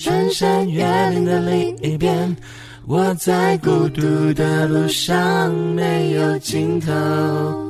[0.00, 2.34] 穿山越岭的另一边，
[2.86, 7.69] 我在孤独的路上没有尽头。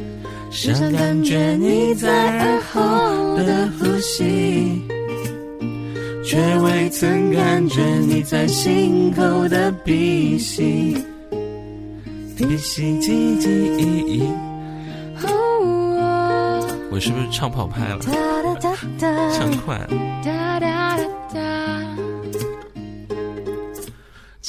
[0.51, 4.81] 想感觉你在耳后的呼吸，
[6.25, 10.97] 却未曾感觉你在心口的鼻息，
[12.37, 14.27] 鼻息唧唧咿咿。
[16.91, 17.99] 我是不是唱跑拍了？
[18.99, 19.87] 唱快了。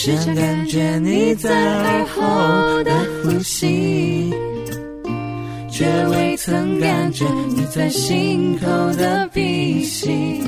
[0.00, 4.32] 时常感觉你在耳后的呼吸，
[5.68, 10.40] 却未曾感觉你在心口的鼻息。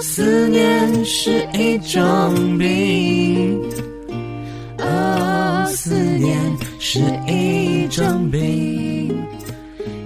[0.00, 3.60] 思念是一种病，
[4.78, 6.38] 哦，思念
[6.78, 9.14] 是一种病，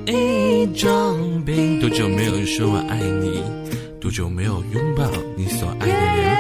[0.07, 1.81] 一种病。
[1.81, 3.41] 多久没有说我爱你？
[4.01, 6.34] 多久没有拥抱你所爱的人？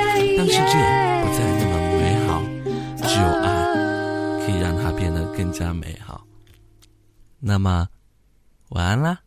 [5.55, 6.27] 加美好。
[7.39, 7.89] 那么，
[8.71, 9.24] 晚安啦。